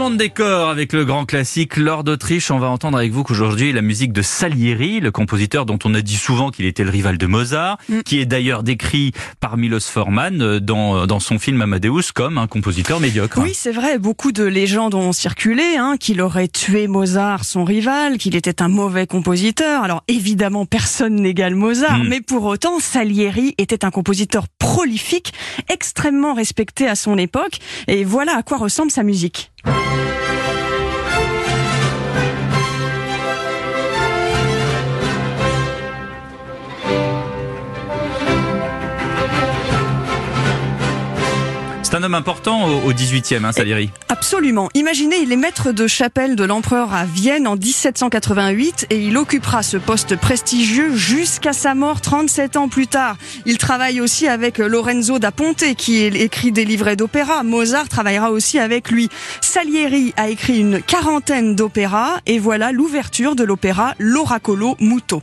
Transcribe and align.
Changement 0.00 0.14
de 0.16 0.16
décor 0.16 0.70
avec 0.70 0.94
le 0.94 1.04
grand 1.04 1.26
classique 1.26 1.76
Lord 1.76 2.04
d'Autriche. 2.04 2.50
On 2.50 2.58
va 2.58 2.68
entendre 2.68 2.96
avec 2.96 3.12
vous 3.12 3.22
qu'aujourd'hui 3.22 3.70
la 3.70 3.82
musique 3.82 4.14
de 4.14 4.22
Salieri, 4.22 4.98
le 4.98 5.10
compositeur 5.10 5.66
dont 5.66 5.78
on 5.84 5.92
a 5.94 6.00
dit 6.00 6.16
souvent 6.16 6.50
qu'il 6.50 6.64
était 6.64 6.84
le 6.84 6.88
rival 6.90 7.18
de 7.18 7.26
Mozart, 7.26 7.76
Mm. 7.90 8.00
qui 8.02 8.18
est 8.18 8.24
d'ailleurs 8.24 8.62
décrit 8.62 9.12
par 9.40 9.58
Milos 9.58 9.80
Forman 9.80 10.40
euh, 10.40 10.58
dans, 10.58 11.06
dans 11.06 11.20
son 11.20 11.38
film 11.38 11.60
Amadeus 11.60 12.12
comme 12.14 12.38
un 12.38 12.46
compositeur 12.46 12.98
médiocre. 12.98 13.40
Oui, 13.42 13.52
c'est 13.54 13.72
vrai. 13.72 13.98
Beaucoup 13.98 14.32
de 14.32 14.42
légendes 14.44 14.94
ont 14.94 15.12
circulé, 15.12 15.76
hein, 15.76 15.96
qu'il 16.00 16.22
aurait 16.22 16.48
tué 16.48 16.86
Mozart, 16.88 17.44
son 17.44 17.64
rival, 17.64 18.16
qu'il 18.16 18.36
était 18.36 18.62
un 18.62 18.68
mauvais 18.68 19.06
compositeur. 19.06 19.82
Alors 19.82 20.02
évidemment, 20.08 20.64
personne 20.64 21.16
n'égale 21.16 21.54
Mozart, 21.54 21.98
Mm. 21.98 22.08
mais 22.08 22.20
pour 22.22 22.44
autant, 22.46 22.78
Salieri 22.80 23.54
était 23.58 23.84
un 23.84 23.90
compositeur 23.90 24.46
prolifique, 24.58 25.34
extrêmement 25.68 26.32
respecté 26.32 26.88
à 26.88 26.94
son 26.94 27.18
époque. 27.18 27.58
Et 27.86 28.04
voilà 28.04 28.34
à 28.38 28.42
quoi 28.42 28.56
ressemble 28.56 28.90
sa 28.90 29.02
musique. 29.02 29.50
C'est 41.90 41.96
un 41.96 42.04
homme 42.04 42.14
important 42.14 42.68
au, 42.68 42.92
18e, 42.92 43.44
hein, 43.44 43.50
Salieri. 43.50 43.90
Absolument. 44.08 44.68
Imaginez, 44.74 45.16
il 45.22 45.32
est 45.32 45.36
maître 45.36 45.72
de 45.72 45.88
chapelle 45.88 46.36
de 46.36 46.44
l'empereur 46.44 46.94
à 46.94 47.04
Vienne 47.04 47.48
en 47.48 47.56
1788 47.56 48.86
et 48.90 49.00
il 49.00 49.16
occupera 49.16 49.64
ce 49.64 49.76
poste 49.76 50.14
prestigieux 50.14 50.94
jusqu'à 50.94 51.52
sa 51.52 51.74
mort 51.74 52.00
37 52.00 52.56
ans 52.56 52.68
plus 52.68 52.86
tard. 52.86 53.16
Il 53.44 53.58
travaille 53.58 54.00
aussi 54.00 54.28
avec 54.28 54.58
Lorenzo 54.58 55.18
da 55.18 55.32
Ponte 55.32 55.64
qui 55.76 56.04
écrit 56.04 56.52
des 56.52 56.64
livrets 56.64 56.94
d'opéra. 56.94 57.42
Mozart 57.42 57.88
travaillera 57.88 58.30
aussi 58.30 58.60
avec 58.60 58.92
lui. 58.92 59.08
Salieri 59.40 60.14
a 60.16 60.28
écrit 60.28 60.60
une 60.60 60.80
quarantaine 60.80 61.56
d'opéras 61.56 62.18
et 62.24 62.38
voilà 62.38 62.70
l'ouverture 62.70 63.34
de 63.34 63.42
l'opéra 63.42 63.94
L'Oracolo 63.98 64.76
Muto. 64.78 65.20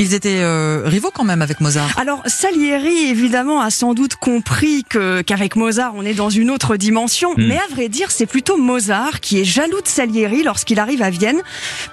Ils 0.00 0.14
étaient 0.14 0.40
euh, 0.40 0.82
rivaux 0.86 1.10
quand 1.12 1.24
même 1.24 1.42
avec 1.42 1.60
Mozart. 1.60 1.90
Alors 1.98 2.22
Salieri 2.24 3.10
évidemment 3.10 3.60
a 3.60 3.68
sans 3.68 3.92
doute 3.92 4.14
compris 4.14 4.82
que 4.88 5.20
qu'avec 5.20 5.56
Mozart 5.56 5.92
on 5.94 6.06
est 6.06 6.14
dans 6.14 6.30
une 6.30 6.50
autre 6.50 6.78
dimension, 6.78 7.34
Mm. 7.36 7.46
mais 7.46 7.58
à 7.58 7.66
vrai 7.70 7.88
dire 7.90 8.10
c'est 8.10 8.24
plutôt 8.24 8.56
Mozart 8.56 9.20
qui 9.20 9.40
est 9.40 9.44
jaloux 9.44 9.82
de 9.82 9.88
Salieri 9.88 10.42
lorsqu'il 10.42 10.80
arrive 10.80 11.02
à 11.02 11.10
Vienne 11.10 11.40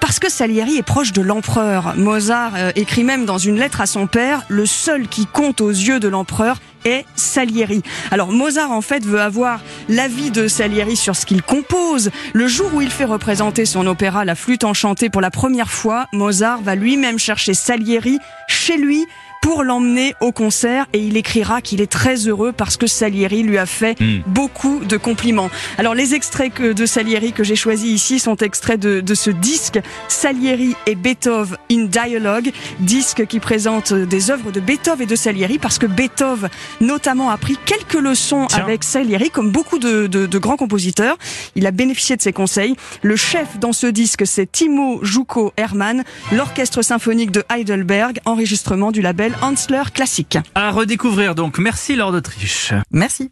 parce 0.00 0.18
que 0.18 0.30
Salieri 0.30 0.78
est 0.78 0.82
proche 0.82 1.12
de 1.12 1.20
l'empereur. 1.20 1.94
Mozart 1.96 2.52
euh, 2.56 2.72
écrit 2.76 3.04
même 3.04 3.26
dans 3.26 3.36
une 3.36 3.58
lettre 3.58 3.82
à 3.82 3.86
son 3.86 4.06
père 4.06 4.42
le 4.48 4.64
seul 4.64 5.06
qui 5.06 5.26
compte 5.26 5.60
aux 5.60 5.68
yeux 5.70 6.00
de 6.00 6.08
l'empereur 6.08 6.58
est 6.84 7.04
Salieri. 7.16 7.82
Alors 8.10 8.32
Mozart 8.32 8.72
en 8.72 8.80
fait 8.80 9.04
veut 9.04 9.20
avoir 9.20 9.60
l'avis 9.88 10.30
de 10.30 10.48
Salieri 10.48 10.96
sur 10.96 11.16
ce 11.16 11.26
qu'il 11.26 11.42
compose. 11.42 12.10
Le 12.32 12.46
jour 12.46 12.74
où 12.74 12.80
il 12.80 12.90
fait 12.90 13.04
représenter 13.04 13.64
son 13.64 13.86
opéra 13.86 14.24
La 14.24 14.34
flûte 14.34 14.64
enchantée 14.64 15.10
pour 15.10 15.20
la 15.20 15.30
première 15.30 15.70
fois, 15.70 16.06
Mozart 16.12 16.62
va 16.62 16.74
lui-même 16.74 17.18
chercher 17.18 17.54
Salieri 17.54 18.18
chez 18.48 18.76
lui 18.76 19.06
pour 19.48 19.62
l'emmener 19.64 20.12
au 20.20 20.30
concert 20.30 20.84
et 20.92 20.98
il 20.98 21.16
écrira 21.16 21.62
qu'il 21.62 21.80
est 21.80 21.90
très 21.90 22.28
heureux 22.28 22.52
parce 22.52 22.76
que 22.76 22.86
Salieri 22.86 23.42
lui 23.42 23.56
a 23.56 23.64
fait 23.64 23.98
Mm. 23.98 24.20
beaucoup 24.26 24.80
de 24.84 24.98
compliments. 24.98 25.48
Alors 25.78 25.94
les 25.94 26.12
extraits 26.14 26.52
que, 26.52 26.74
de 26.74 26.84
Salieri 26.84 27.32
que 27.32 27.42
j'ai 27.44 27.56
choisis 27.56 27.90
ici 27.90 28.18
sont 28.18 28.36
extraits 28.36 28.78
de, 28.78 29.00
de 29.00 29.14
ce 29.14 29.30
disque 29.30 29.80
Salieri 30.06 30.76
et 30.86 30.94
Beethoven 30.94 31.56
in 31.72 31.84
Dialogue, 31.84 32.52
disque 32.80 33.24
qui 33.26 33.40
présente 33.40 33.94
des 33.94 34.30
œuvres 34.30 34.50
de 34.52 34.60
Beethoven 34.60 35.04
et 35.04 35.06
de 35.06 35.16
Salieri 35.16 35.58
parce 35.58 35.78
que 35.78 35.86
Beethoven 35.86 36.50
notamment 36.82 37.30
a 37.30 37.38
pris 37.38 37.56
quelques 37.64 37.94
leçons 37.94 38.48
Tiens. 38.50 38.58
avec 38.62 38.84
Salieri 38.84 39.30
comme 39.30 39.50
beaucoup 39.50 39.78
de, 39.78 40.08
de- 40.08 40.26
de 40.26 40.38
grands 40.38 40.58
compositeurs. 40.58 41.16
Il 41.54 41.66
a 41.66 41.70
bénéficié 41.70 42.16
de 42.16 42.20
ses 42.22 42.34
conseils. 42.34 42.76
Le 43.00 43.16
chef 43.16 43.58
dans 43.58 43.72
ce 43.72 43.86
disque 43.86 44.26
c'est 44.26 44.52
Timo 44.52 45.02
Juko 45.02 45.54
Hermann, 45.56 46.04
l'orchestre 46.32 46.82
symphonique 46.82 47.30
de 47.30 47.44
Heidelberg, 47.50 48.18
enregistrement 48.26 48.92
du 48.92 49.00
label 49.00 49.32
Hansler 49.40 49.82
Classique. 49.94 50.38
À 50.54 50.70
redécouvrir 50.70 51.34
donc. 51.34 51.58
Merci 51.58 51.96
Lord 51.96 52.12
d'Autriche. 52.12 52.72
Merci. 52.90 53.26